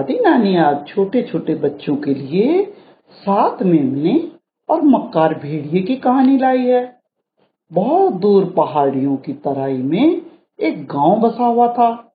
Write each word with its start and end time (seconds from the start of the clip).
दादी 0.00 0.18
नानी 0.20 0.56
आज 0.56 0.86
छोटे 0.88 1.22
छोटे 1.22 1.54
बच्चों 1.54 1.96
के 1.96 2.14
लिए 2.14 2.64
सात 3.10 3.62
मेमने 3.62 4.32
और 4.68 4.82
मक्कार 4.82 5.34
भेड़िए 5.34 5.82
की 5.82 5.96
कहानी 5.96 6.38
लाई 6.38 6.58
है। 6.58 7.00
बहुत 7.72 8.12
दूर 8.12 8.44
पहाड़ियों 8.44 9.16
की 9.16 9.32
तराई 9.32 9.76
में 9.76 10.22
एक 10.60 10.84
गाँव 10.84 11.16
बसा 11.16 11.44
हुआ 11.44 11.72
था। 11.72 12.12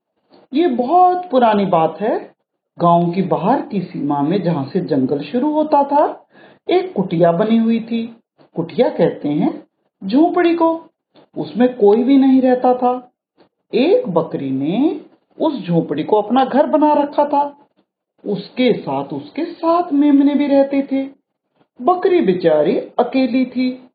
ये 0.53 0.67
बहुत 0.67 1.27
पुरानी 1.31 1.65
बात 1.65 1.97
है। 2.01 2.33
गाँव 2.79 3.11
की 3.11 3.21
बाहर 3.21 3.61
की 3.61 3.81
सीमा 3.81 4.21
में 4.21 4.43
जहाँ 4.43 4.65
से 4.65 4.79
जंगल 4.79 5.19
शुरू 5.19 5.51
होता 5.51 5.83
था, 5.83 6.27
एक 6.69 6.93
कुटिया 6.93 7.31
बनी 7.31 7.57
हुई 7.57 7.79
थी। 7.79 8.17
कुटिया 8.55 8.89
कहते 8.89 9.29
हैं 9.29 9.63
झोपड़ी 10.03 10.55
को। 10.55 10.81
उसमें 11.37 11.77
कोई 11.77 12.03
भी 12.03 12.17
नहीं 12.17 12.41
रहता 12.41 12.73
था। 12.73 13.11
एक 13.73 14.09
बकरी 14.09 14.51
ने 14.51 15.01
उस 15.41 15.67
झोपड़ी 15.67 16.03
को 16.03 16.21
अपना 16.21 16.45
घर 16.45 16.65
बना 16.65 16.93
रखा 16.93 17.25
था। 17.25 17.61
उसके 18.25 18.73
साथ 18.73 19.05
उसके 19.05 19.45
सात 19.45 19.93
मेमने 19.93 20.35
भी 20.35 20.47
रहते 20.47 20.87
थे। 20.91 21.09
बकरी 21.81 22.21
बेचारी 22.21 22.77
अकेली 22.77 23.45
थी। 23.45 23.89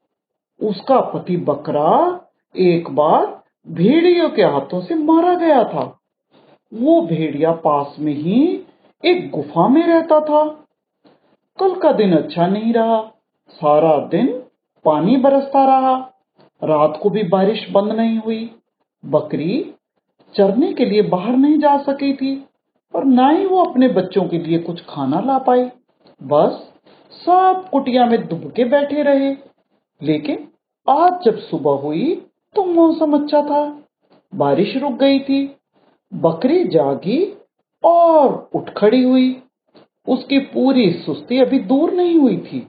उसका 0.62 1.00
पति 1.00 1.36
बकरा 1.36 2.20
एक 2.56 2.90
बार 2.90 3.42
भेड़ियों 3.68 4.30
के 4.30 4.42
हाथों 4.42 4.80
से 4.80 4.94
मारा 4.94 5.34
गया 5.34 5.64
था। 5.64 6.00
वो 6.74 7.00
भेड़िया 7.00 7.52
पास 7.52 7.96
में 7.98 8.12
ही 8.12 8.62
एक 9.04 9.30
गुफा 9.30 9.68
में 9.68 9.86
रहता 9.86 10.20
था। 10.20 10.66
कल 11.60 11.74
का 11.74 11.92
दिन 11.92 12.12
अच्छा 12.12 12.46
नहीं 12.46 12.72
रहा। 12.72 13.02
सारा 13.50 13.98
दिन 13.98 14.26
पानी 14.84 15.16
बरसता 15.16 15.64
रहा। 15.64 16.12
रात 16.64 16.98
को 17.02 17.10
भी 17.10 17.22
बारिश 17.22 17.70
बंद 17.70 17.92
नहीं 17.92 18.18
हुई। 18.18 18.50
बकरी 19.06 19.74
चरने 20.34 20.72
के 20.72 20.84
लिए 20.84 21.02
बाहर 21.02 21.36
नहीं 21.36 21.58
जा 21.58 21.78
सकी 21.78 22.12
थी। 22.12 22.44
और 22.94 23.04
ना 23.04 23.28
ही 23.28 23.46
वो 23.46 23.64
अपने 23.64 23.88
बच्चों 23.88 24.24
के 24.24 24.38
लिए 24.38 24.58
कुछ 24.58 24.84
खाना 24.88 25.20
ला 25.20 25.38
पाई 25.38 25.70
बस 26.22 26.72
सब 27.12 27.68
कुटिया 27.72 28.06
में 28.06 28.28
दुबके 28.28 28.64
बैठे 28.64 29.02
रहे। 29.02 29.36
लेकिन 30.02 30.48
आज 30.88 31.22
जब 31.24 31.38
सुबह 31.38 31.70
हुई 31.70 32.26
तो 32.54 32.64
मौसम 32.64 33.22
अच्छा 33.22 33.42
था। 33.42 33.82
बारिश 34.34 34.76
रुक 34.76 34.92
गई 34.92 35.18
थी। 35.18 35.56
बकरी 36.14 36.64
जागी 36.64 37.36
और 37.84 38.50
उठ 38.54 38.70
खड़ी 38.70 39.02
हुई। 39.02 39.42
उसकी 40.08 40.38
पूरी 40.38 40.92
सुस्ती 40.92 41.38
अभी 41.38 41.58
दूर 41.58 41.92
नहीं 41.92 42.18
हुई 42.18 42.36
थी। 42.36 42.68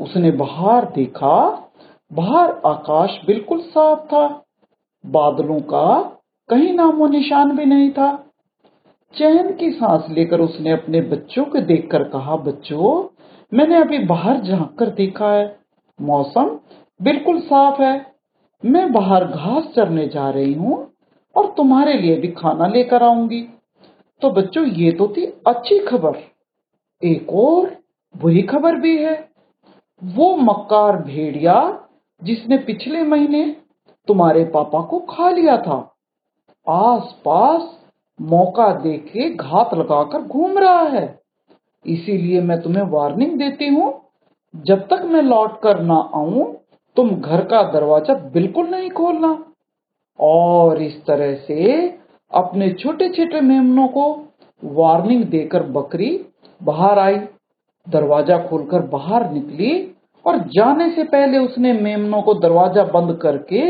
उसने 0.00 0.30
बाहर 0.30 0.84
देखा, 0.84 1.70
बाहर 2.12 2.50
आकाश 2.66 3.20
बिल्कुल 3.26 3.60
साफ़ 3.60 4.00
था। 4.00 4.44
बादलों 5.06 5.60
का 5.60 6.00
कहीं 6.48 6.74
नामो 6.74 7.06
निशान 7.06 7.56
भी 7.56 7.64
नहीं 7.64 7.90
था। 7.90 8.27
चैन 9.14 9.56
की 9.56 9.70
सांस 9.72 10.04
लेकर 10.10 10.40
उसने 10.40 10.70
अपने 10.70 11.00
बच्चों 11.00 11.44
को 11.44 11.60
देखकर 11.60 12.02
कहा, 12.04 12.36
बच्चों, 12.36 13.08
मैंने 13.54 13.76
अभी 13.76 13.98
बाहर 13.98 14.40
झाँक 14.40 14.76
कर 14.78 14.90
देखा 14.90 15.32
है। 15.32 15.58
मौसम 16.00 16.58
बिल्कुल 17.02 17.40
साफ़ 17.40 17.82
है। 17.82 18.14
मैं 18.64 18.92
बाहर 18.92 19.24
घास 19.24 19.64
चरने 19.64 20.06
जा 20.08 20.30
रही 20.30 20.52
हूँ 20.54 20.92
और 21.36 21.54
तुम्हारे 21.56 21.92
लिए 21.92 22.16
भी 22.16 22.28
खाना 22.28 22.66
लेकर 22.66 23.02
आऊँगी। 23.02 23.42
तो 24.22 24.30
बच्चों, 24.30 24.66
ये 24.66 24.92
तो 24.92 25.08
थी 25.08 25.24
अच्छी 25.46 25.78
खबर। 25.78 26.16
एक 27.02 27.32
और 27.32 27.76
बुरी 28.16 28.42
खबर 28.42 28.74
भी 28.74 28.96
है। 28.98 29.28
वो 30.04 30.36
मक्कार 30.36 30.96
भेड़िया 30.96 31.86
जिसने 32.24 32.58
पिछले 32.58 33.02
महीने 33.02 33.56
तुम्हारे 34.06 34.44
पापा 34.44 34.80
को 34.80 34.98
खा 34.98 35.30
लिया 35.30 35.56
था। 35.56 35.96
आस 36.68 37.16
पास 37.24 37.77
मौका 38.18 38.68
देके 38.74 39.28
घात 39.30 39.74
लगाकर 39.74 40.22
घूम 40.22 40.58
रहा 40.58 40.82
है। 40.88 41.06
इसीलिए 41.84 42.40
मैं 42.40 42.60
तुम्हें 42.62 42.82
वार्निंग 42.90 43.38
देती 43.38 43.68
हूँ, 43.68 43.92
जब 44.54 44.86
तक 44.88 45.02
मैं 45.04 45.22
लौट 45.22 45.60
कर 45.62 45.80
ना 45.82 45.98
आऊँ, 46.14 46.54
तुम 46.96 47.10
घर 47.10 47.44
का 47.44 47.62
दरवाज़ा 47.72 48.14
बिल्कुल 48.30 48.68
नहीं 48.68 48.90
खोलना। 48.90 49.36
और 50.18 50.82
इस 50.82 50.94
तरह 51.06 51.34
से 51.38 51.76
अपने 52.32 52.70
छोटे 52.72 53.08
छोटे 53.08 53.40
मेमनों 53.40 53.86
को 53.88 54.06
वार्निंग 54.62 55.24
देकर 55.26 55.62
बकरी 55.72 56.10
बाहर 56.60 56.98
आई, 56.98 57.18
दरवाज़ा 57.86 58.38
खोलकर 58.38 58.82
बाहर 58.88 59.30
निकली 59.32 59.70
और 60.24 60.38
जाने 60.48 60.90
से 60.90 61.04
पहले 61.06 61.38
उसने 61.38 61.72
मेमनों 61.72 62.22
को 62.22 62.34
दरवाज़ा 62.36 62.84
बंद 62.90 63.18
करके 63.22 63.60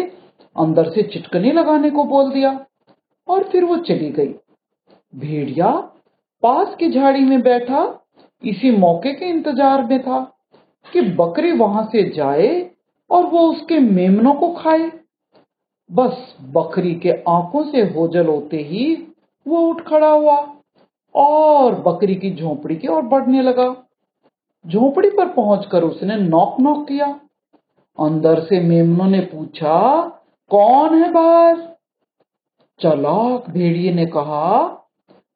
अंदर 0.56 0.90
से 0.90 1.02
चिटकनी 1.04 1.52
लगाने 1.52 1.90
को 1.90 2.04
बोल 2.06 2.30
दिया। 2.30 2.50
और 3.28 3.44
फिर 3.44 3.64
वो 3.64 3.76
चली 3.78 4.10
गई। 4.10 4.34
भेड़िया 5.12 5.70
पास 6.42 6.74
की 6.74 6.90
झाड़ी 6.90 7.20
में 7.20 7.40
बैठा, 7.42 7.82
इसी 8.42 8.70
मौके 8.70 9.12
के 9.12 9.28
इंतज़ार 9.28 9.84
में 9.84 10.00
था 10.02 10.20
कि 10.86 11.00
बकरी 11.00 11.52
वहाँ 11.52 11.84
से 11.92 12.02
जाए 12.10 12.70
और 13.10 13.26
वो 13.26 13.40
उसके 13.50 13.78
मेमनों 13.78 14.34
को 14.34 14.48
खाए। 14.54 14.90
बस 15.90 16.36
बकरी 16.54 16.94
के 16.94 17.10
आँखों 17.28 17.64
से 17.64 17.82
होजल 17.90 18.26
होते 18.26 18.56
ही 18.56 18.94
वो 19.46 19.60
उठ 19.60 19.80
खड़ा 19.80 20.10
हुआ 20.10 20.36
और 21.14 21.74
बकरी 21.82 22.14
की 22.14 22.34
झोपड़ी 22.34 22.76
की 22.76 22.88
ओर 22.88 23.02
बढ़ने 23.02 23.42
लगा। 23.42 23.68
झोपड़ी 24.64 25.10
पर 25.10 25.28
पहुंचकर 25.28 25.82
उसने 25.82 26.16
नॉक 26.16 26.60
नॉक 26.60 26.86
किया। 26.88 27.06
अंदर 27.98 28.40
से 28.40 28.60
मेमनों 28.60 29.06
ने 29.06 29.20
पूछा, 29.20 30.00
कौन 30.50 31.02
है 31.02 31.10
बाहर? 31.12 31.56
चलाक 32.82 33.50
भेड़िए 33.50 33.94
ने 33.94 34.06
कहा, 34.06 34.78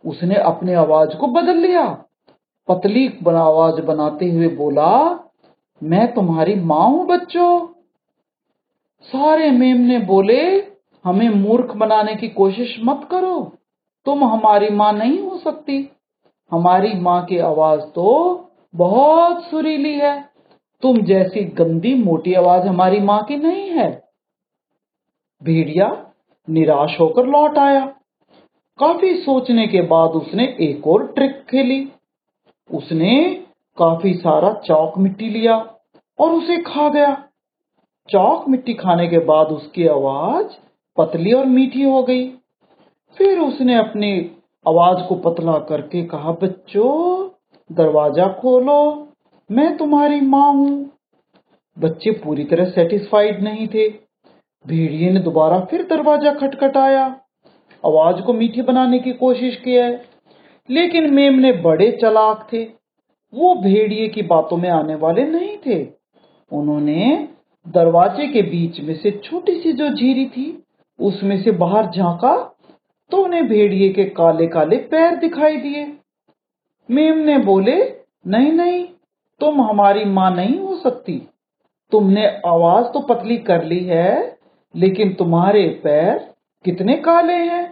उसने 0.07 0.35
अपने 0.35 0.75
आवाज़ 0.75 1.17
को 1.17 1.27
बदल 1.27 1.57
लिया। 1.57 2.05
पतली 2.69 3.09
आवाज़ 3.29 3.81
बनाते 3.81 4.31
हुए 4.31 4.49
बोला, 4.49 5.21
मैं 5.83 6.15
तुम्हारी 6.15 6.55
माँ 6.55 6.89
हूँ, 6.89 7.07
बच्चों। 7.07 7.67
सारे 9.03 9.51
मेमने 9.51 9.99
बोले, 9.99 10.67
हमें 11.05 11.29
मूर्ख 11.29 11.75
बनाने 11.77 12.15
की 12.15 12.29
कोशिश 12.29 12.77
मत 12.85 13.09
करो। 13.11 13.53
तुम 14.07 14.25
हमारी 14.25 14.71
माँ 14.71 14.93
नहीं 14.93 15.19
हो 15.19 15.39
सकती। 15.39 15.93
हमारी 16.51 16.95
माँ 16.95 17.25
की 17.25 17.39
आवाज़ 17.39 17.81
तो 17.81 18.51
बहुत 18.77 19.45
सुरीली 19.45 19.99
है। 19.99 20.29
तुम 20.83 20.99
जैसी 20.99 21.45
गंदी 21.45 21.95
मोटी 21.95 22.35
आवाज़ 22.35 22.67
हमारी 22.67 23.01
माँ 23.01 23.25
की 23.25 23.37
नहीं 23.37 23.71
है। 23.71 24.09
भेड़िया 25.43 26.12
निराश 26.51 27.01
होकर 27.01 27.27
लौट 27.27 27.59
आया। 27.59 27.87
काफ़ी 28.79 29.15
सोचने 29.15 29.67
के 29.67 29.83
बाद 29.83 30.11
उसने 30.11 30.57
एक 30.61 30.87
और 30.87 31.07
ट्रिक 31.07 31.33
खेली। 31.33 31.93
उसने 32.71 33.45
काफ़ी 33.79 34.15
सारा 34.15 34.53
चौक 34.53 34.99
मिट्टी 34.99 35.31
लिया 35.31 35.77
और 36.19 36.31
उसे 36.31 36.57
खा 36.57 36.89
गया। 36.89 37.29
चौक 38.09 38.49
मिट्टी 38.49 38.75
खाने 38.75 39.09
के 39.09 39.19
बाद 39.19 39.47
उसकी 39.47 39.87
आवाज़ 39.87 40.47
पतली 40.97 41.33
और 41.33 41.47
मीठी 41.47 41.83
हो 41.83 42.03
गई। 42.03 42.29
फिर 43.19 43.39
उसने 43.39 43.75
अपनी 43.75 44.37
आवाज़ 44.69 45.09
को 45.09 45.15
पतला 45.15 45.59
करके 45.59 46.03
कहा, 46.03 46.33
बच्चों, 46.33 47.31
दरवाज़ा 47.73 48.29
खोलो, 48.29 49.09
मैं 49.51 49.77
तुम्हारी 49.77 50.21
माँ 50.21 50.53
हूँ। 50.53 50.91
बच्चे 51.79 52.11
पूरी 52.11 52.45
तरह 52.45 52.65
सेटिस्फाइड 52.65 53.43
नहीं 53.43 53.69
थे। 53.69 54.02
भेड़िए 54.65 55.11
ने 55.11 55.21
दोबारा 55.21 55.59
फिर 55.61 55.83
दरवाज़ा 55.83 56.33
खटखटाया। 56.35 57.05
आवाज़ 57.85 58.21
को 58.23 58.33
मीठी 58.33 58.63
बनाने 58.63 58.99
की 58.99 59.13
कोशिश 59.13 59.57
किया 59.57 59.85
है, 59.85 60.03
लेकिन 60.69 61.13
मेमने 61.15 61.53
बड़े 61.63 61.91
चलाक 61.93 62.47
थे। 62.53 62.63
वो 63.33 63.55
भेड़िए 63.55 64.09
की 64.09 64.23
बातों 64.23 64.57
में 64.57 64.69
आने 64.71 64.95
वाले 64.95 65.23
नहीं 65.25 65.57
थे। 65.67 65.83
उन्होंने 66.51 67.29
दरवाजे 67.67 68.27
के 68.27 68.43
बीच 68.43 68.81
में 68.81 68.95
से 68.95 69.11
छोटी 69.25 69.61
सी 69.61 69.73
जो 69.73 69.89
झीरी 69.89 70.27
थी, 70.27 70.63
उसमें 70.99 71.43
से 71.43 71.51
बाहर 71.51 71.87
झांका 71.87 72.35
तो 73.11 73.17
उन्हें 73.17 73.47
भेड़िए 73.49 73.89
के 73.89 74.05
काले 74.05 74.47
काले 74.47 74.77
पैर 74.91 75.17
दिखाई 75.17 75.57
दिए। 75.57 75.85
मेम 76.89 77.19
ने 77.19 77.39
बोले, 77.39 77.75
नहीं 78.27 78.53
नहीं, 78.53 78.85
तुम 79.41 79.61
हमारी 79.61 80.05
माँ 80.05 80.31
नहीं 80.37 80.59
हो 80.59 80.77
सकती। 80.77 81.17
तुमने 81.93 82.27
आवाज़ 82.47 82.87
तो 82.87 83.01
पतली 83.01 83.37
कर 83.39 83.65
ली 83.65 83.79
है 83.85 84.32
लेकिन 84.75 85.13
तुम्हारे 85.15 85.69
पैर 85.85 86.19
कितने 86.65 86.95
काले 86.97 87.33
हैं? 87.33 87.65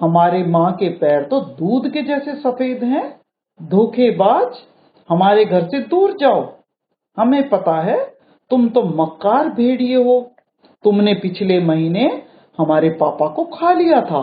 हमारे 0.00 0.42
माँ 0.44 0.72
के 0.72 0.88
पैर 0.88 1.22
तो 1.22 1.40
दूध 1.40 1.90
के 1.92 2.02
जैसे 2.02 2.34
सफ़ेद 2.34 2.84
हैं। 2.84 3.20
धोखेबाज, 3.60 4.56
हमारे 5.08 5.44
घर 5.44 5.64
से 5.64 5.78
दूर 5.80 6.16
जाओ। 6.16 6.42
हमें 7.16 7.48
पता 7.48 7.80
है 7.80 7.98
तुम 8.50 8.68
तो 8.68 8.82
मक्कार 8.82 9.48
भेड़िए 9.48 9.96
हो। 9.96 10.20
तुमने 10.84 11.14
पिछले 11.14 11.58
महीने 11.60 12.22
हमारे 12.58 12.90
पापा 12.90 13.26
को 13.26 13.44
खा 13.44 13.72
लिया 13.72 14.00
था 14.00 14.22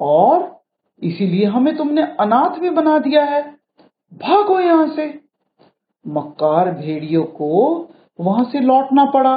और 0.00 0.60
इसीलिए 1.02 1.46
हमें 1.46 1.76
तुमने 1.76 2.02
अनाथ 2.20 2.58
भी 2.58 2.70
बना 2.70 2.98
दिया 2.98 3.24
है। 3.24 3.42
भागो 4.12 4.58
यहाँ 4.60 4.86
से। 4.88 5.06
मक्कार 6.04 6.70
भेड़ियों 6.70 7.24
को 7.24 7.88
वहाँ 8.20 8.44
से 8.44 8.60
लौटना 8.60 9.04
पड़ा। 9.04 9.34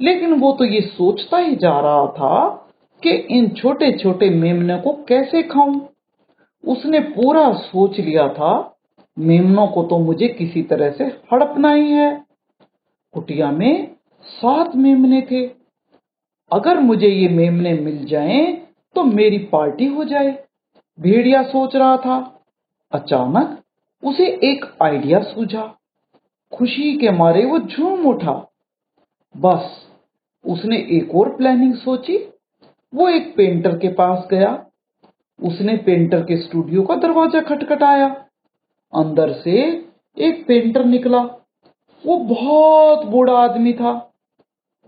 लेकिन 0.00 0.32
वो 0.32 0.52
तो 0.52 0.64
ये 0.64 0.80
सोचता 0.80 1.38
ही 1.38 1.56
जा 1.56 1.80
रहा 1.80 2.06
था 2.06 2.48
कि 3.02 3.10
इन 3.10 3.48
छोटे 3.48 3.92
छोटे 3.98 4.30
मेमने 4.30 4.76
को 4.76 4.92
कैसे 5.08 5.42
खाऊं। 5.42 5.80
उसने 6.68 7.00
पूरा 7.00 7.52
सोच 7.52 7.98
लिया 7.98 8.28
था, 8.28 8.78
मेमनों 9.18 9.66
को 9.66 9.82
तो 9.82 9.98
मुझे 9.98 10.28
किसी 10.28 10.62
तरह 10.62 10.90
से 10.90 11.04
हड़पना 11.04 11.72
ही 11.72 11.90
है। 11.90 12.24
कुटिया 13.12 13.50
में 13.50 13.94
सात 14.22 14.76
मेमने 14.76 15.20
थे। 15.30 15.46
अगर 16.52 16.80
मुझे 16.80 17.08
ये 17.08 17.28
मेमने 17.28 17.72
मिल 17.72 18.04
जाएँ 18.04 18.52
तो 18.94 19.04
मेरी 19.04 19.38
पार्टी 19.38 19.86
हो 19.86 20.04
जाए, 20.04 20.44
भेड़िया 21.00 21.42
सोच 21.42 21.76
रहा 21.76 21.96
था। 21.96 22.44
अचानक 22.92 23.58
उसे 24.04 24.26
एक 24.44 24.64
आइडिया 24.82 25.20
सूझा। 25.20 25.74
खुशी 26.52 26.96
के 26.96 27.10
मारे 27.10 27.44
वो 27.44 27.58
झूम 27.58 28.06
उठा। 28.06 28.51
बस, 29.36 29.88
उसने 30.46 30.76
एक 30.76 31.14
और 31.14 31.36
प्लानिंग 31.36 31.74
सोची। 31.74 32.18
वो 32.94 33.08
एक 33.08 33.36
पेंटर 33.36 33.78
के 33.78 33.88
पास 33.88 34.28
गया। 34.30 34.66
उसने 35.42 35.76
पेंटर 35.76 36.20
के 36.20 36.36
स्टूडियो 36.36 36.82
का 36.82 36.94
दरवाज़ा 36.94 37.40
खटखटाया। 37.40 38.08
अंदर 38.94 39.32
से 39.32 39.86
एक 40.18 40.46
पेंटर 40.46 40.84
निकला। 40.84 41.18
वो 42.06 42.18
बहुत 42.18 43.06
बूढ़ा 43.06 43.32
आदमी 43.32 43.72
था। 43.72 44.12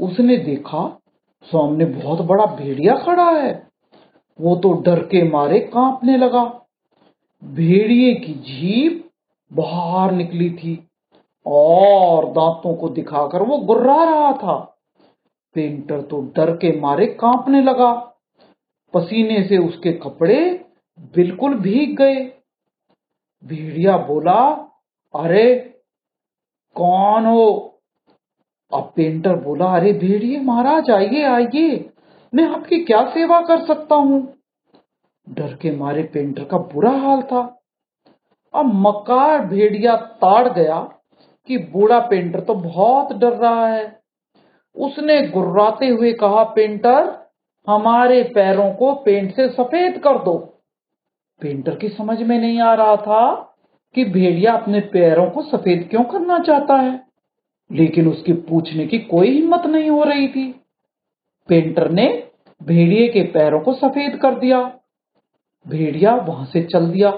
उसने 0.01 0.37
देखा, 0.37 1.01
सामने 1.43 1.85
बहुत 1.85 2.21
बड़ा 2.21 2.47
भेड़िया 2.47 2.95
खड़ा 2.95 3.31
है। 3.31 3.69
वो 4.41 4.57
तो 4.57 4.73
डर 4.73 4.99
के 5.01 5.29
मारे 5.29 5.61
कांपने 5.61 6.17
लगा। 6.17 6.67
भेड़िए 7.45 8.15
की 8.15 8.33
जीप 8.33 9.11
बाहर 9.53 10.13
निकली 10.13 10.51
थी। 10.51 10.89
और 11.47 12.25
दांतों 12.25 12.75
को 12.75 12.89
दिखाकर 12.89 13.43
वो 13.43 13.59
गुर्रा 13.59 14.05
रहा 14.05 14.33
था। 14.33 14.79
पेंटर 15.55 16.03
तो 16.03 16.21
डर 16.21 16.57
के 16.57 16.81
मारे 16.81 17.07
कांपने 17.07 17.63
लगा। 17.63 17.93
पसीने 18.95 19.49
से 19.49 19.59
उसके 19.59 19.93
कपड़े 19.93 20.65
बिल्कुल 21.01 21.55
भीग 21.55 21.99
गए। 21.99 22.33
भेड़िया 23.45 23.97
बोला, 23.97 24.71
अरे, 25.15 25.55
कौन 26.75 27.27
हो? 27.27 27.79
अब 28.75 28.93
पेंटर 28.97 29.37
बोला, 29.37 29.67
अरे 29.67 29.93
भेड़िए, 29.93 30.41
महाराज, 30.41 30.91
आइए 30.91 31.23
आइए। 31.23 31.91
मैं 32.35 32.49
आपकी 32.49 32.85
क्या 32.85 33.11
सेवा 33.11 33.41
कर 33.41 33.67
सकता 33.67 33.95
हूँ? 33.95 34.35
डर 35.29 35.55
के 35.55 35.77
मारे 35.77 36.03
पेंटर 36.03 36.45
का 36.45 36.59
बुरा 36.59 36.91
हाल 36.91 37.23
था। 37.23 37.61
अब 38.55 38.65
मकार 38.65 39.47
भेड़िया 39.47 39.97
ताड़ 39.97 40.49
गया। 40.49 40.99
कि 41.47 41.59
बूढ़ा 41.59 41.99
पेंटर 41.99 42.41
तो 42.41 42.55
बहुत 42.55 43.13
डर 43.13 43.33
रहा 43.33 43.69
है। 43.69 44.01
उसने 44.77 45.27
गुर्राते 45.27 45.87
हुए 45.87 46.13
कहा 46.13 46.45
पेंटर 46.45 47.31
हमारे 47.69 48.23
पैरों 48.23 48.71
को 48.71 48.95
पेंट 48.95 49.37
से 49.37 49.49
सफ़ेद 49.49 49.99
कर 49.99 50.19
दो। 50.19 50.63
पेंटर 51.41 51.75
की 51.75 51.89
समझ 51.89 52.23
में 52.23 52.39
नहीं 52.39 52.61
आ 52.61 52.75
रहा 52.75 52.97
था 52.97 53.57
कि 53.95 54.05
भेड़िया 54.05 54.53
अपने 54.53 54.81
पैरों 54.81 55.31
को 55.31 55.43
सफ़ेद 55.43 55.89
क्यों 55.91 56.05
करना 56.05 56.39
चाहता 56.39 56.75
है। 56.75 57.05
लेकिन 57.73 58.09
उसकी 58.09 58.33
पूछने 58.33 58.87
की 58.87 58.99
कोई 58.99 59.31
हिम्मत 59.31 59.67
नहीं 59.67 59.91
हो 59.91 60.05
रही 60.05 60.29
थी। 60.29 60.61
पेंटर 61.49 61.91
ने 61.91 62.29
भेड़िए 62.63 63.09
के 63.09 63.23
पैरों 63.23 63.61
को 63.61 63.73
सफ़ेद 63.73 64.17
कर 64.17 64.35
दिया। 64.35 64.79
भेड़िया 65.69 66.15
वहाँ 66.15 66.47
से 66.47 66.63
चल 66.63 66.91
दिया। 66.91 67.11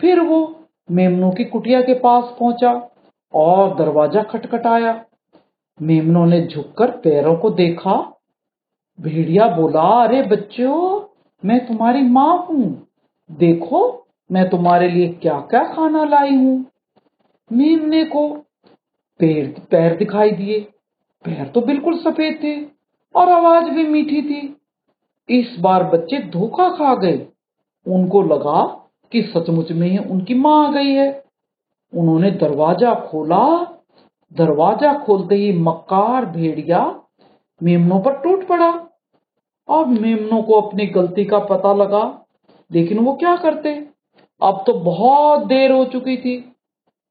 फिर 0.00 0.20
वो 0.20 0.68
मेमनों 0.90 1.30
की 1.30 1.44
कुटिया 1.44 1.80
के 1.80 1.94
पास 1.94 2.24
पहुँचा। 2.40 2.88
और 3.34 3.74
दरवाज़ा 3.74 4.22
खटखटाया। 4.22 5.04
मेमनों 5.82 6.26
ने 6.26 6.46
झुककर 6.46 6.90
पैरों 6.90 7.36
को 7.36 7.50
देखा। 7.50 8.20
भेड़िया 9.00 9.48
बोला, 9.48 10.04
अरे 10.04 10.22
बच्चों, 10.22 11.02
मैं 11.44 11.66
तुम्हारी 11.66 12.02
माँ 12.02 12.46
हूँ। 12.50 12.86
देखो, 13.32 14.06
मैं 14.32 14.50
तुम्हारे 14.50 14.88
लिए 14.88 15.08
क्या 15.08 15.40
क्या 15.40 15.64
खाना 15.64 16.04
लाई 16.04 16.34
हूँ। 16.34 16.66
मेमने 17.52 18.04
को 18.04 18.28
पैर 19.20 19.62
पैर 19.70 19.96
दिखाई 19.96 20.30
दिए। 20.30 20.60
पैर 21.24 21.48
तो 21.48 21.60
बिल्कुल 21.60 21.98
सफ़ेद 21.98 22.38
थे 22.42 22.64
और 23.14 23.28
आवाज़ 23.28 23.64
भी 23.64 23.84
मीठी 23.84 24.22
थी। 24.22 24.56
इस 25.30 25.56
बार 25.60 25.84
बच्चे 25.84 26.18
धोखा 26.18 26.68
खा 26.68 26.94
गए। 26.94 27.26
उनको 27.88 28.22
लगा 28.22 28.88
कि 29.12 29.22
सचमुच 29.22 29.72
में 29.72 29.88
ही 29.88 29.98
उनकी 29.98 30.34
माँ 30.34 30.68
आ 30.68 30.72
गई 30.72 30.90
है। 30.90 31.21
उन्होंने 31.92 32.30
दरवाज़ा 32.30 32.94
खोला। 33.02 33.44
दरवाज़ा 34.32 34.92
खोलते 34.98 35.34
ही 35.34 35.52
मक्कार 35.52 36.26
भेड़िया 36.26 36.84
मेमनों 37.60 38.00
पर 38.00 38.12
टूट 38.12 38.46
पड़ा। 38.48 38.68
अब 39.68 39.88
मेमनों 40.00 40.42
को 40.42 40.60
अपनी 40.60 40.86
गलती 40.86 41.24
का 41.24 41.38
पता 41.38 41.72
लगा, 41.74 42.04
लेकिन 42.70 42.98
वो 42.98 43.12
क्या 43.12 43.34
करते? 43.36 43.74
अब 44.40 44.62
तो 44.66 44.72
बहुत 44.74 45.46
देर 45.46 45.72
हो 45.72 45.84
चुकी 45.84 46.16
थी। 46.16 46.36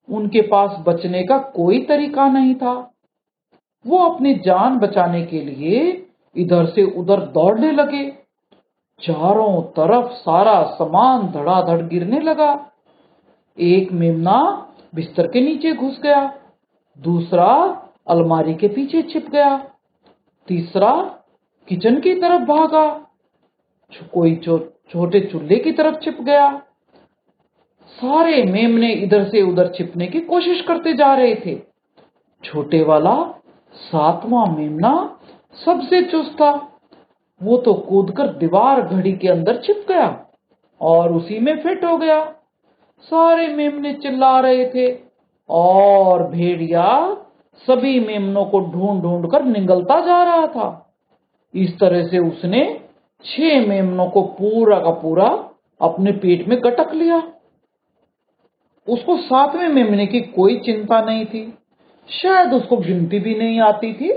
उनके 0.09 0.41
पास 0.41 0.75
बचने 0.87 1.23
का 1.23 1.37
कोई 1.37 1.79
तरीका 1.79 2.27
नहीं 2.27 2.55
था। 2.55 2.73
वो 3.85 3.97
अपनी 3.97 4.33
जान 4.35 4.77
बचाने 4.79 5.21
के 5.25 5.41
लिए 5.41 5.79
इधर 6.35 6.65
से 6.65 6.83
उधर 6.99 7.19
दौड़ने 7.31 7.71
लगे। 7.71 8.09
चारों 8.99 9.61
तरफ़ 9.71 10.11
सारा 10.13 10.61
सामान 10.71 11.27
धड़ाधड़ 11.27 11.81
गिरने 11.81 12.19
लगा। 12.19 12.51
एक 13.57 13.91
मेमना 13.91 14.67
बिस्तर 14.95 15.27
के 15.27 15.41
नीचे 15.41 15.71
घुस 15.73 15.99
गया। 16.01 16.33
दूसरा 16.97 17.49
अलमारी 18.07 18.53
के 18.53 18.67
पीछे 18.67 19.01
छिप 19.01 19.29
गया। 19.29 19.57
तीसरा 20.47 20.91
किचन 21.67 21.99
की 21.99 22.13
तरफ़ 22.13 22.41
भागा। 22.41 22.87
कोई 24.13 24.35
छोटे 24.35 25.19
चूल्हे 25.19 25.55
की 25.55 25.71
तरफ़ 25.71 25.99
छिप 25.99 26.21
गया। 26.21 26.61
सारे 27.91 28.43
मेमने 28.43 28.91
इधर 28.93 29.23
से 29.23 29.41
उधर 29.41 29.67
छिपने 29.67 30.07
की 30.07 30.19
कोशिश 30.21 30.61
करते 30.61 30.93
जा 30.93 31.13
रहे 31.13 31.35
थे। 31.35 31.61
छोटे 32.43 32.83
वाला 32.83 33.15
सातवां 33.73 34.55
मेमना 34.55 35.19
सबसे 35.65 36.01
चुस्त 36.03 36.31
था। 36.31 36.51
वो 37.43 37.57
तो 37.57 37.73
कूदकर 37.73 38.27
दीवार 38.27 38.81
घड़ी 38.81 39.13
के 39.13 39.27
अंदर 39.27 39.57
छिप 39.57 39.85
गया 39.89 40.25
और 40.81 41.13
उसी 41.13 41.39
में 41.39 41.57
फिट 41.59 41.85
हो 41.85 41.97
गया। 41.97 42.35
सारे 43.03 43.47
मेमने 43.47 43.93
चिल्ला 43.93 44.39
रहे 44.39 44.65
थे 44.65 44.99
और 45.49 46.23
भेड़िया 46.27 47.17
सभी 47.67 47.99
मेमनों 47.99 48.45
को 48.45 48.59
ढूंढ 48.59 49.01
ढूंढ 49.01 49.31
कर 49.31 49.43
निगलता 49.43 49.99
जा 50.05 50.23
रहा 50.23 50.47
था। 50.47 50.93
इस 51.55 51.79
तरह 51.79 52.07
से 52.07 52.19
उसने 52.19 52.81
छह 53.25 53.67
मेमनों 53.67 54.07
को 54.07 54.21
पूरा 54.21 54.79
का 54.79 54.91
पूरा 54.91 55.49
अपने 55.81 56.11
पेट 56.11 56.47
में 56.47 56.57
गटक 56.63 56.93
लिया। 56.93 57.23
उसको 58.87 59.17
सातवें 59.17 59.67
मेमने 59.67 60.05
की 60.05 60.21
कोई 60.21 60.59
चिंता 60.59 61.01
नहीं 61.01 61.25
थी। 61.25 61.57
शायद 62.09 62.53
उसको 62.53 62.77
गिनती 62.77 63.19
भी 63.19 63.35
नहीं 63.35 63.59
आती 63.59 63.93
थी 63.93 64.11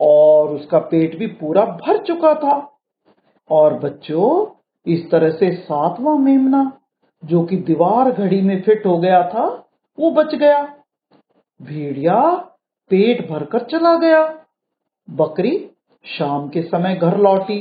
और 0.00 0.48
उसका 0.48 0.78
पेट 0.78 1.18
भी 1.18 1.26
पूरा 1.26 1.64
भर 1.64 1.98
चुका 1.98 2.34
था। 2.34 2.78
और 3.50 3.74
बच्चों, 3.74 4.46
इस 4.86 5.10
तरह 5.10 5.30
से 5.30 5.54
सातवां 5.54 6.18
मेमना 6.18 6.72
जो 7.26 7.42
कि 7.42 7.56
दीवार 7.56 8.10
घड़ी 8.10 8.40
में 8.40 8.60
फिट 8.62 8.86
हो 8.86 8.98
गया 8.98 9.22
था, 9.28 9.46
वो 9.98 10.10
बच 10.10 10.34
गया। 10.34 10.58
भेड़िया 11.60 12.20
पेट 12.90 13.28
भरकर 13.30 13.62
चला 13.62 13.96
गया। 13.98 14.22
बकरी 15.08 15.58
शाम 16.04 16.48
के 16.48 16.62
समय 16.62 16.94
घर 16.94 17.16
लौटी। 17.18 17.58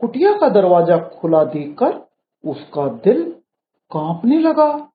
कुटिया 0.00 0.32
का 0.32 0.48
दरवाज़ा 0.48 0.96
खुला 1.12 1.44
देखकर 1.44 2.00
उसका 2.44 2.86
दिल 3.04 3.22
कांपने 3.90 4.38
लगा। 4.38 4.90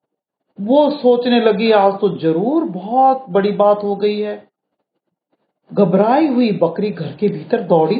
वो 0.58 0.90
सोचने 0.90 1.40
लगी, 1.40 1.70
आज 1.70 1.92
तो 1.92 2.08
ज़रूर 2.18 2.64
बहुत 2.64 3.24
बड़ी 3.30 3.52
बात 3.52 3.82
हो 3.84 3.94
गई 3.96 4.18
है। 4.20 4.36
घबराई 5.70 6.26
हुई 6.26 6.50
बकरी 6.52 6.90
घर 6.90 7.12
के 7.12 7.28
भीतर 7.28 7.62
दौड़ी। 7.62 7.98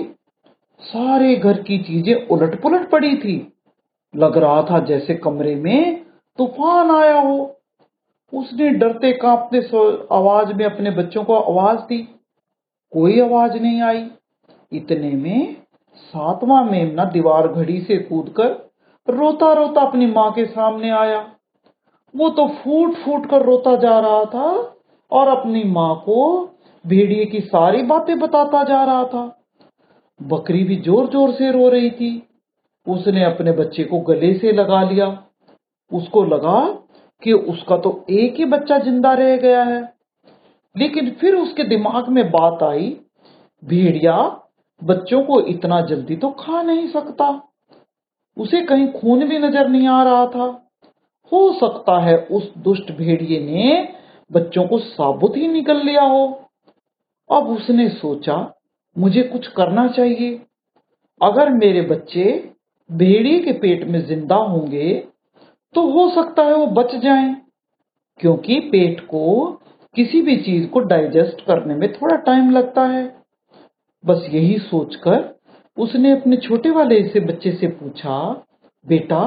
सारे 0.83 1.35
घर 1.37 1.63
की 1.63 1.79
चीज़ें 1.79 2.27
उलट 2.27 2.61
पुलट 2.63 2.89
पड़ी 2.91 3.17
थी। 3.17 3.37
लग 4.15 4.37
रहा 4.39 4.63
था 4.63 4.79
जैसे 4.85 5.15
कमरे 5.15 5.55
में 5.55 6.05
तूफ़ान 6.39 6.91
आया 6.91 7.19
हो। 7.21 7.57
उसने 8.33 8.69
डरते 8.71 9.13
कांपते 9.13 9.61
आवाज़ 10.15 10.53
में 10.53 10.65
अपने 10.65 10.91
बच्चों 10.91 11.25
को 11.25 11.37
आवाज़ 11.37 11.81
दी। 11.81 11.99
कोई 12.93 13.21
आवाज़ 13.21 13.57
नहीं 13.57 13.81
आई। 13.83 14.05
इतने 14.73 15.11
में 15.11 15.57
सातवां 15.97 16.65
मेमना 16.65 17.05
दीवार 17.05 17.49
घड़ी 17.49 17.81
से 17.81 17.97
कूदकर 17.99 18.49
रोता 19.09 19.53
रोता 19.53 19.81
अपनी 19.81 20.07
माँ 20.07 20.31
के 20.33 20.45
सामने 20.47 20.91
आया। 20.91 21.21
वो 22.15 22.29
तो 22.29 22.47
फूट 22.55 22.95
फूट 22.95 23.27
कर 23.31 23.43
रोता 23.43 23.75
जा 23.77 23.99
रहा 24.01 24.25
था 24.25 24.77
और 25.13 25.29
अपनी 25.29 25.63
माँ 25.65 25.95
को 25.97 26.19
भेड़िए 26.85 27.25
की 27.25 27.41
सारी 27.41 27.83
बातें 27.83 28.19
बताता 28.19 28.63
जा 28.65 28.83
रहा 28.85 29.05
था। 29.05 29.25
बकरी 30.21 30.65
भी 30.65 30.77
ज़ोर 30.77 31.07
ज़ोर 31.07 31.33
से 31.33 31.51
रो 31.53 31.69
रही 31.69 31.91
थी। 31.91 32.11
उसने 32.87 33.25
अपने 33.25 33.53
बच्चे 33.53 33.85
को 33.85 34.01
गले 34.01 34.33
से 34.35 34.53
लगा 34.53 34.83
लिया। 34.83 35.07
उसको 35.91 36.25
लगा 36.25 36.61
कि 37.23 37.33
उसका 37.33 37.77
तो 37.77 38.05
एक 38.11 38.35
ही 38.35 38.45
बच्चा 38.45 38.79
ज़िंदा 38.79 39.13
रह 39.13 39.37
गया 39.37 39.63
है। 39.63 39.81
लेकिन 40.77 41.11
फिर 41.11 41.35
उसके 41.35 41.65
दिमाग 41.65 42.09
में 42.09 42.31
बात 42.31 42.63
आई, 42.63 42.97
भेड़िया, 43.63 44.17
बच्चों 44.83 45.23
को 45.23 45.41
इतना 45.41 45.81
जल्दी 45.81 46.17
तो 46.17 46.31
खा 46.31 46.63
नहीं 46.63 46.89
सकता। 46.89 47.31
उसे 48.37 48.61
कहीं 48.63 48.87
खून 48.93 49.29
भी 49.29 49.39
नज़र 49.39 49.69
नहीं 49.69 49.89
आ 49.89 50.03
रहा 50.03 50.27
था। 50.27 50.45
हो 51.33 51.53
सकता 51.53 51.99
है 52.01 52.17
उस 52.19 52.53
दुष्ट 52.59 52.93
भेड़िए 52.93 53.41
ने 53.41 53.89
बच्चों 54.31 54.67
को 54.69 54.79
साबुत 54.79 55.37
ही 55.37 55.49
निकल 55.49 55.77
लिया 55.77 56.03
हो। 56.03 56.27
अब 57.31 57.49
उसने 57.49 57.89
सोचा, 57.89 58.55
मुझे 58.97 59.23
कुछ 59.23 59.47
करना 59.47 59.87
चाहिए। 59.89 60.41
अगर 61.21 61.51
मेरे 61.51 61.83
बच्चे 61.83 62.25
भेड़िए 62.91 63.39
के 63.41 63.53
पेट 63.53 63.85
में 63.85 64.01
ज़िंदा 64.07 64.37
होंगे 64.37 64.95
तो 65.75 65.83
हो 65.91 66.09
सकता 66.11 66.43
है 66.43 66.55
वो 66.55 66.67
बच 66.69 66.95
जाएँ, 66.95 67.35
क्योंकि 68.21 68.59
पेट 68.71 69.01
को 69.01 69.47
किसी 69.97 70.23
भी 70.23 70.37
चीज़ 70.37 70.67
को 70.67 70.81
डाइजेस्ट 70.81 71.41
करने 71.41 71.75
में 71.75 71.93
थोड़ा 71.93 72.17
टाइम 72.17 72.51
लगता 72.51 72.87
है। 72.87 73.05
बस 74.05 74.27
यही 74.33 74.59
सोचकर 74.61 75.29
उसने 75.77 76.13
अपने 76.13 76.37
छोटे 76.37 76.71
वाले 76.71 77.03
से 77.09 77.21
बच्चे 77.21 77.53
से 77.53 77.67
पूछा, 77.69 78.19
बेटा, 78.87 79.27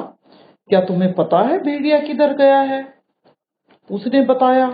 क्या 0.70 0.82
तुम्हें 0.82 1.13
पता 1.13 1.41
है 1.41 1.60
भेड़िया 1.63 2.00
किधर 2.00 2.34
गया 2.38 2.60
है? 2.62 2.82
उसने 3.89 4.22
बताया 4.25 4.67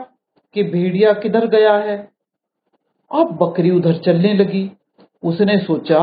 कि 0.56 0.64
भेड़िया 0.64 1.14
किधर 1.14 1.48
गया 1.48 1.74
है। 1.76 1.98
अब 3.12 3.38
बकरी 3.38 3.72
उधर 3.72 3.98
चलने 3.98 4.34
लगी। 4.34 4.70
उसने 5.24 5.58
सोचा, 5.60 6.00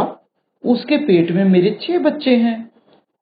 उसके 0.64 0.97
पेट 0.97 1.31
में 1.31 1.45
मेरे 1.45 1.78
छह 1.83 1.99
बच्चे 2.00 2.37
हैं। 2.37 2.65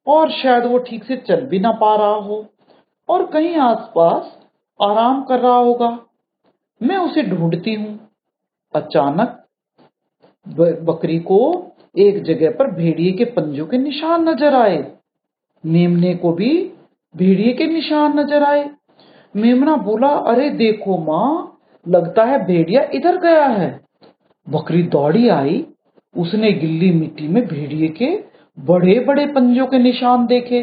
और 0.07 0.31
शायद 0.33 0.65
वो 0.65 0.79
ठीक 0.79 1.05
से 1.05 1.17
चल 1.19 1.47
भी 1.47 1.59
ना 1.59 1.71
पा 1.73 1.95
रहा 1.97 2.15
हो 2.21 2.45
और 3.09 3.25
कहीं 3.27 3.55
आसपास 3.57 4.33
आराम 4.81 5.23
कर 5.23 5.39
रहा 5.41 5.57
होगा। 5.57 5.99
मैं 6.81 6.97
उसे 6.97 7.23
ढूंढती 7.23 7.75
हूँ। 7.75 7.99
अचानक 8.75 9.41
बकरी 10.47 11.19
को 11.21 11.41
एक 11.99 12.23
जगह 12.23 12.51
पर 12.51 12.71
भेड़िए 12.71 13.13
के 13.13 13.25
पंजों 13.25 13.67
के 13.67 13.79
निशान 13.79 14.29
नज़र 14.29 14.55
आए। 14.55 14.79
मेमने 15.65 16.15
को 16.15 16.33
भी 16.33 16.53
भेड़िए 17.15 17.53
के 17.53 17.67
निशान 17.67 18.19
नज़र 18.19 18.43
आए। 18.43 18.69
मेमना 19.35 19.77
बोला, 19.77 20.09
अरे 20.09 20.49
देखो 20.51 20.99
माँ, 20.99 21.59
लगता 21.87 22.25
है 22.25 22.45
भेड़िया 22.47 22.83
इधर 22.95 23.17
गया 23.21 23.47
है। 23.47 23.69
बकरी 24.47 24.83
दौड़ी 24.89 25.29
आई। 25.29 25.65
उसने 26.15 26.53
गिल्ली 26.53 26.91
मिट्टी 26.91 27.29
में 27.29 27.47
भेड़िए 27.47 27.89
के 27.93 28.07
बड़े 28.59 28.99
बड़े 29.01 29.27
पंजों 29.27 29.67
के 29.67 29.79
निशान 29.79 30.27
देखे, 30.27 30.61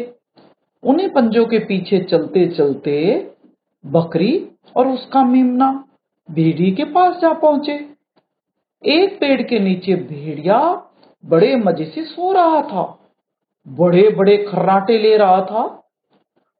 उन्हीं 0.82 1.08
पंजों 1.08 1.44
के 1.46 1.58
पीछे 1.58 1.98
चलते 2.00 2.46
चलते 2.48 2.94
बकरी 3.84 4.32
और 4.76 4.88
उसका 4.88 5.24
मेमना 5.24 5.72
भेड़िए 6.28 6.70
के 6.70 6.84
पास 6.84 7.16
जा 7.16 7.32
पहुँचे। 7.32 7.74
एक 8.84 9.18
पेड़ 9.20 9.42
के 9.42 9.58
नीचे 9.58 9.94
भेड़िया 9.94 10.58
बड़े 11.24 11.54
मज़े 11.56 11.84
से 11.84 12.04
सो 12.04 12.32
रहा 12.32 12.62
था 12.62 12.84
बड़े 13.66 14.08
बड़े 14.10 14.36
खर्राटे 14.44 14.98
ले 14.98 15.16
रहा 15.16 15.40
था। 15.40 15.62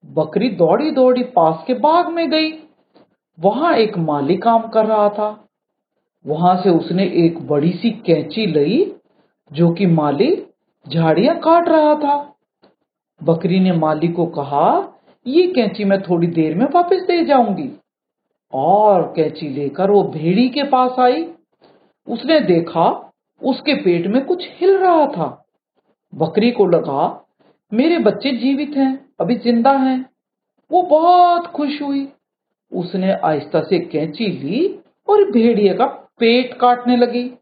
बकरी 0.05 0.49
दौड़ी 0.51 0.91
दौड़ी 0.91 1.23
पास 1.23 1.65
के 1.67 1.75
बाग 1.75 2.09
में 2.09 2.29
गई, 2.31 2.53
वहाँ 3.39 3.75
एक 3.75 3.99
माली 3.99 4.37
काम 4.37 4.69
कर 4.69 4.87
रहा 4.87 5.09
था। 5.09 5.29
वहाँ 6.25 6.55
से 6.63 6.71
उसने 6.71 7.05
एक 7.25 7.39
बड़ी 7.47 7.73
सी 7.73 7.91
कैंची 8.07 8.47
ली, 8.47 8.93
जो 9.51 9.71
कि 9.71 9.87
माली 9.87 10.31
झाड़ियाँ 10.89 11.39
काट 11.39 11.69
रहा 11.69 11.95
था। 11.95 12.37
बकरी 13.23 13.61
ने 13.61 13.73
माली 13.73 14.09
को 14.09 14.27
कहा, 14.27 14.99
ये 15.27 15.47
कैंची 15.47 15.85
मैं 15.85 16.03
थोड़ी 16.03 16.27
देर 16.27 16.55
में 16.55 16.67
वापस 16.75 16.97
दे 16.97 17.25
जाऊँगी। 17.25 17.71
और 18.53 19.03
कैंची 19.17 19.49
लेकर 19.49 19.91
वो 19.91 20.03
भेड़ी 20.03 20.49
के 20.49 20.63
पास 20.63 20.99
आई। 20.99 21.29
उसने 22.09 22.41
देखा, 22.41 23.13
उसके 23.43 23.75
पेट 23.75 24.07
में 24.07 24.25
कुछ 24.25 24.49
हिल 24.53 24.79
रहा 24.79 25.07
था। 25.07 25.45
बकरी 26.15 26.51
को 26.51 26.67
लगा, 26.67 27.27
मेरे 27.73 27.99
बच्चे 27.99 28.31
जीवित 28.31 28.77
हैं, 28.77 29.09
अभी 29.21 29.35
ज़िंदा 29.35 29.73
हैं। 29.73 30.11
वो 30.73 30.83
बहुत 30.83 31.47
खुश 31.47 31.83
हुई। 31.83 32.09
उसने 32.73 33.13
आहिस्ता 33.13 33.61
से 33.61 33.79
कैंची 33.79 34.27
ली 34.27 34.79
और 35.09 35.31
भेड़िए 35.31 35.75
का 35.75 35.87
पेट 35.87 36.55
काटने 36.55 36.97
लगी। 36.97 37.39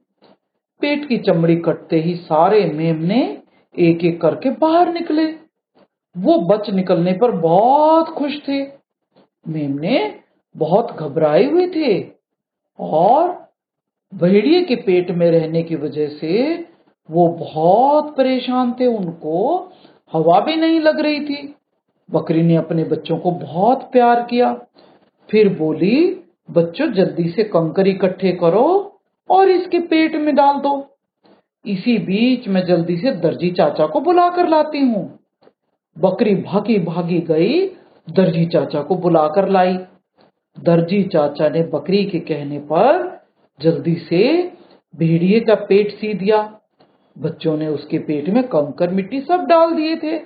पेट 0.80 1.08
की 1.08 1.18
चमड़ी 1.18 1.56
कटते 1.56 2.00
ही 2.00 2.14
सारे 2.14 2.64
मेमने 2.64 3.42
एक 3.78 4.04
एक 4.04 4.20
करके 4.20 4.50
बाहर 4.50 4.92
निकले। 4.92 5.24
वो 6.18 6.38
बच 6.38 6.70
निकलने 6.70 7.12
पर 7.12 7.30
बहुत 7.30 8.08
खुश 8.08 8.38
थे। 8.48 8.66
मेमने 9.48 10.18
बहुत 10.56 10.96
घबराए 10.96 11.44
हुए 11.44 11.66
थे 11.66 12.10
और 12.80 13.48
भेड़िए 14.14 14.62
के 14.62 14.76
पेट 14.76 15.10
में 15.10 15.30
रहने 15.30 15.62
की 15.62 15.76
वजह 15.76 16.08
से 16.08 16.54
वो 17.10 17.28
बहुत 17.28 18.16
परेशान 18.16 18.72
थे। 18.72 18.86
उनको 18.86 19.58
हवा 20.12 20.40
भी 20.40 20.56
नहीं 20.56 20.80
लग 20.80 21.00
रही 21.00 21.24
थी। 21.24 21.54
बकरी 22.10 22.42
ने 22.42 22.56
अपने 22.56 22.84
बच्चों 22.84 23.18
को 23.18 23.30
बहुत 23.30 23.88
प्यार 23.92 24.22
किया। 24.30 24.54
फिर 25.30 25.58
बोली, 25.58 26.20
बच्चों, 26.50 26.92
जल्दी 26.92 27.28
से 27.28 27.42
कंकर 27.42 27.86
इकट्ठे 27.86 28.32
करो 28.32 28.89
और 29.30 29.48
इसके 29.48 29.78
पेट 29.78 30.16
में 30.16 30.34
डाल 30.34 30.54
दो। 30.54 30.86
इसी 31.66 31.98
बीच 31.98 32.48
मैं 32.48 32.64
जल्दी 32.66 32.96
से 32.96 33.10
दर्जी 33.12 33.50
चाचा 33.50 33.86
को 33.86 34.00
बुला 34.00 34.28
कर 34.30 34.48
लाती 34.48 34.78
हूँ। 34.78 35.18
बकरी 35.98 36.34
भागी 36.34 36.78
भागी 36.78 37.20
गई, 37.20 37.66
दर्जी 38.10 38.46
चाचा 38.46 38.82
को 38.82 38.96
बुलाकर 38.96 39.48
लाई। 39.48 39.74
दर्जी 40.60 41.02
चाचा 41.02 41.48
ने 41.48 41.62
बकरी 41.62 42.04
के 42.04 42.18
कहने 42.18 42.58
पर 42.58 43.20
जल्दी 43.60 43.94
से 43.94 44.52
भेड़िए 44.96 45.40
का 45.40 45.54
पेट 45.54 45.90
सी 45.90 46.14
दिया। 46.14 46.60
बच्चों 47.18 47.56
ने 47.56 47.68
उसके 47.68 47.98
पेट 47.98 48.28
में 48.28 48.42
कंकर 48.42 48.90
मिट्टी 48.90 49.20
सब 49.20 49.46
डाल 49.46 49.72
दिए 49.72 49.96
थे। 49.96 50.16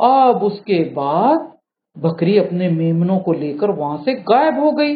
अब 0.00 0.42
उसके 0.42 0.84
बाद 0.84 1.52
बकरी 1.98 2.38
अपने 2.38 2.68
मेमनों 2.68 3.18
को 3.18 3.32
लेकर 3.32 3.70
वहाँ 3.70 3.98
से 3.98 4.14
गायब 4.14 4.58
हो 4.58 4.72
गई। 4.72 4.94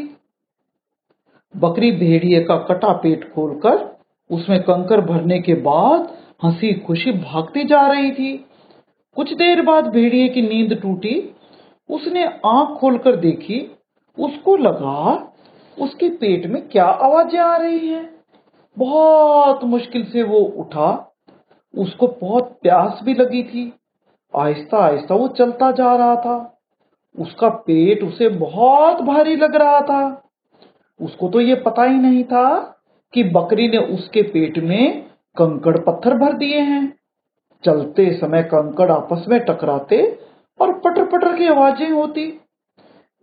बकरी 1.57 1.93
भेड़िए 1.93 2.45
का 2.45 2.57
कटा 2.57 2.93
पेट 2.93 3.33
खोलकर 3.33 3.97
उसमें 4.31 4.63
कंकर 4.63 5.01
भरने 5.01 5.39
के 5.39 5.55
बाद 5.55 6.17
हँसी 6.45 6.75
खुशी 6.75 7.13
भागती 7.13 7.65
जा 7.65 7.87
रही 7.87 8.13
थी। 8.13 8.47
कुछ 9.17 9.33
देर 9.33 9.63
बाद 9.63 9.87
भेड़िए 9.87 10.29
की 10.29 10.43
नींद 10.43 10.79
टूटी। 10.83 11.35
उसने 11.91 12.25
आँख 12.47 12.79
खोलकर 12.79 13.17
देखी। 13.17 13.77
उसको 14.19 14.57
लगा, 14.57 15.33
उसके 15.81 16.09
पेट 16.09 16.47
में 16.47 16.69
क्या 16.69 16.85
आवाज़ें 16.85 17.41
आ 17.41 17.57
रही 17.57 17.89
हैं? 17.89 18.15
बहुत 18.79 19.65
मुश्किल 19.65 20.05
से 20.05 20.23
वो 20.23 20.39
उठा। 20.39 21.15
उसको 21.79 22.07
बहुत 22.07 22.59
प्यास 22.63 23.01
भी 23.03 23.15
लगी 23.15 23.43
थी। 23.43 23.73
आहिस्ता 24.37 24.79
आहिस्ता 24.79 25.15
वो 25.15 25.29
चलता 25.29 25.71
जा 25.71 25.97
रहा 25.97 26.17
था। 26.17 26.59
उसका 27.19 27.49
पेट 27.49 28.05
उसे 28.05 28.29
बहुत 28.29 29.01
भारी 29.01 29.37
लग 29.37 29.57
रहा 29.57 29.81
था। 29.81 30.29
उसको 31.03 31.29
तो 31.29 31.41
ये 31.41 31.55
पता 31.55 31.85
ही 31.85 31.99
नहीं 31.99 32.25
था 32.25 32.59
कि 33.15 33.25
बकरी 33.25 33.69
ने 33.69 33.79
उसके 33.95 34.23
पेट 34.23 34.59
में 34.59 35.03
कंकड़ 35.37 35.77
पत्थर 35.79 36.15
भर 36.15 36.33
दिए 36.33 36.61
हैं। 36.61 36.93
चलते 37.65 38.13
समय 38.13 38.43
कंकड़ 38.43 38.91
आपस 38.91 39.25
में 39.29 39.39
टकराते 39.41 40.03
और 40.61 40.73
पटर 40.75 41.05
पटर 41.05 41.37
की 41.39 41.47
आवाज़ें 41.47 41.91
होती। 41.91 42.27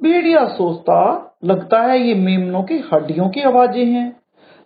भेड़िया 0.01 0.45
सोचता, 0.47 1.37
लगता 1.43 1.81
है 1.81 1.99
ये 1.99 2.13
मेमनों 2.15 2.63
की 2.63 2.77
हड्डियों 2.93 3.29
की 3.29 3.41
आवाज़ें 3.41 3.85
हैं, 3.85 4.15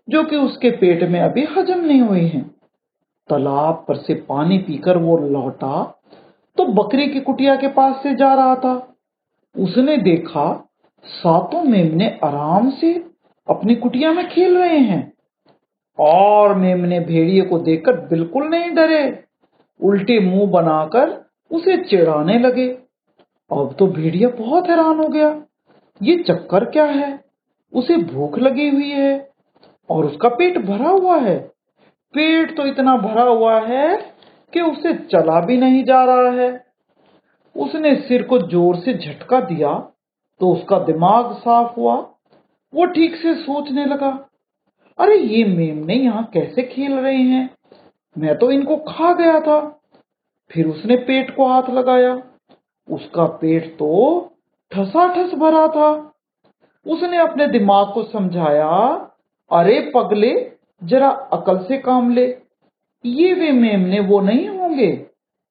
जो 0.08 0.24
कि 0.24 0.36
उसके 0.36 0.70
पेट 0.70 1.04
में 1.04 1.20
अभी 1.22 1.46
हजम 1.58 1.80
नहीं 1.80 2.02
हुई 2.02 2.28
हैं। 2.28 2.44
तालाब 3.30 3.86
पर 3.88 3.96
से 3.96 4.14
पानी 4.30 4.58
पीकर 4.58 4.98
वो 4.98 5.18
लौटा 5.18 5.84
तो 6.58 6.66
बकरी 6.74 7.08
की 7.08 7.20
कुटिया 7.20 7.56
के 7.56 7.68
पास 7.68 7.96
से 8.04 8.14
जा 8.16 8.34
रहा 8.34 8.56
था। 8.56 8.74
उसने 9.56 9.98
देखा 9.98 10.63
सातों 11.06 11.64
मेमने 11.64 12.20
आराम 12.24 12.70
से 12.70 12.94
अपनी 13.50 13.76
कुटिया 13.76 14.12
में 14.14 14.30
खेल 14.30 14.58
रहे 14.58 14.78
हैं। 14.78 15.14
और 16.00 16.56
मेमने 16.56 17.00
भेड़िए 17.00 17.42
को 17.42 17.60
देखकर 17.60 17.94
बिल्कुल 17.94 18.44
नहीं 18.44 18.72
डरे। 18.72 19.24
उल्टे 19.82 20.20
मुँह 20.20 20.52
बनाकर 20.52 21.26
उसे 21.52 21.78
चिढ़ाने 21.78 22.40
लगे। 22.40 22.68
अब 23.52 23.76
तो 23.80 23.88
भेड़िया 23.88 24.30
बहुत 24.30 24.70
हैरान 24.70 25.00
हो 25.00 25.08
गया। 25.08 25.44
ये 26.02 26.18
चक्कर 26.18 26.66
क्या 26.66 26.86
है? 26.86 27.24
उसे 27.74 27.98
भूख 27.98 28.40
लगी 28.40 28.70
हुई 28.70 28.90
है 28.90 29.30
और 29.90 30.06
उसका 30.06 30.30
पेट 30.30 30.58
भरा 30.58 30.90
हुआ 30.90 31.20
है। 31.20 31.40
पेट 32.14 32.58
तो 32.58 32.66
इतना 32.66 32.98
भरा 32.98 33.24
हुआ 33.24 33.60
है 33.60 33.98
कि 34.54 34.62
उसे 34.62 34.94
चला 34.94 35.40
भी 35.42 35.58
नहीं 35.58 35.84
जा 35.84 36.04
रहा 36.04 36.32
है। 36.32 36.66
उसने 37.58 37.96
सिर 37.96 38.24
को 38.24 38.40
ज़ोर 38.40 38.76
से 38.76 38.94
झटका 38.94 39.40
दिया 39.40 39.90
तो 40.40 40.54
उसका 40.54 40.80
दिमाग 40.80 41.34
साफ़ 41.34 41.76
हुआ, 41.76 41.96
वो 42.74 42.86
ठीक 42.86 43.16
से 43.16 43.36
सोचने 43.36 43.86
लगा, 43.86 44.30
अरे, 45.00 45.16
ये 45.16 45.46
मेमने 45.46 45.94
यहाँ 45.94 46.24
कैसे 46.34 46.64
खेल 46.64 46.94
रहे 46.94 47.22
हैं? 47.22 47.50
मैं 48.18 48.38
तो 48.38 48.52
इनको 48.52 48.78
खा 48.78 49.14
गया 49.14 49.40
था। 49.40 49.80
फिर 50.52 50.68
उसने 50.68 50.96
पेट 50.96 51.36
को 51.36 51.46
हाथ 51.48 51.64
लगाया। 51.70 52.24
उसका 52.92 53.26
पेट 53.26 53.78
तो 53.78 54.20
ठसा 54.72 54.84
ठसाठस 54.84 55.34
भरा 55.34 55.68
था। 55.68 56.14
उसने 56.88 57.18
अपने 57.18 57.48
दिमाग 57.48 57.94
को 57.94 58.04
समझाया, 58.04 58.70
अरे, 59.52 59.92
पगले, 59.96 60.52
जरा 60.84 61.10
अकल 61.10 61.58
से 61.58 61.78
काम 61.78 62.12
ले। 62.12 62.38
ये 63.06 63.34
वे 63.34 63.52
मेमने 63.52 64.00
वो 64.00 64.22
नहीं 64.22 64.50
होंगे। 64.50 65.06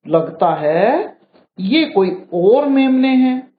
लगता 0.08 0.54
है, 0.54 1.18
ये 1.60 1.84
कोई 1.84 2.26
और 2.34 2.66
मेमने 2.66 3.08
हैं। 3.08 3.51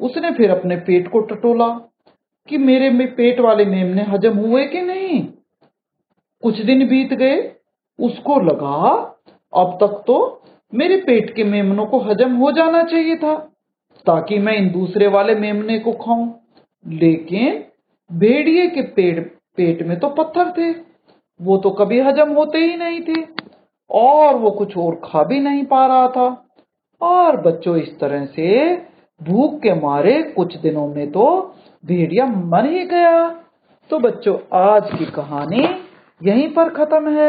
उसने 0.00 0.30
फिर 0.30 0.50
अपने 0.50 0.76
पेट 0.76 1.08
को 1.08 1.20
टटोला 1.20 1.68
कि 2.48 2.58
मेरे 2.58 2.90
में 2.90 3.14
पेट 3.14 3.40
वाले 3.40 3.64
मेमने 3.64 4.02
हजम 4.02 4.38
हुए 4.38 4.66
कि 4.66 4.80
नहीं? 4.80 5.28
कुछ 6.42 6.60
दिन 6.60 6.88
बीत 6.88 7.14
गए, 7.14 7.52
उसको 8.00 8.40
लगा, 8.40 9.14
अब 9.56 9.78
तक 9.80 10.04
तो 10.06 10.42
मेरे 10.74 10.96
पेट 10.96 11.34
के 11.34 11.44
मेमनों 11.44 11.86
को 11.86 11.98
हजम 11.98 12.36
हो 12.36 12.52
जाना 12.52 12.82
चाहिए 12.82 13.16
था, 13.16 13.36
ताकि 14.06 14.38
मैं 14.38 14.52
इन 14.52 14.70
दूसरे 14.70 15.06
वाले 15.06 15.34
मेमने 15.34 15.78
को 15.78 15.92
खाऊं। 15.92 16.32
लेकिन 16.86 17.64
भेड़िए 18.12 18.66
के 18.68 18.82
पेड़ 18.82 19.20
पेट 19.56 19.82
में 19.82 19.98
तो 19.98 20.08
पत्थर 20.08 20.50
थे, 20.50 20.70
वो 21.42 21.56
तो 21.56 21.70
कभी 21.70 22.00
हजम 22.00 22.32
होते 22.32 22.58
ही 22.58 22.76
नहीं 22.76 23.00
थे, 23.00 23.26
और 23.90 24.34
वो 24.34 24.50
कुछ 24.50 24.76
और 24.76 25.00
खा 25.04 25.22
भी 25.22 25.40
नहीं 25.40 25.64
पा 25.64 25.86
रहा 25.86 26.08
था। 26.08 26.48
और 27.00 27.36
बच्चों, 27.36 27.76
इस 27.76 27.98
तरह 27.98 28.26
से 28.26 28.76
भूख 29.22 29.58
के 29.58 29.74
मारे 29.74 30.22
कुछ 30.22 30.56
दिनों 30.56 30.86
में 30.88 31.10
तो 31.10 31.54
भेड़िया 31.86 32.26
मर 32.26 32.66
ही 32.66 32.84
गया। 32.86 33.28
तो 33.90 33.98
बच्चों, 33.98 34.36
आज 34.52 34.90
की 34.98 35.04
कहानी 35.06 35.62
यहीं 36.20 36.48
पर 36.48 36.68
खत्म 36.68 37.08
है। 37.08 37.28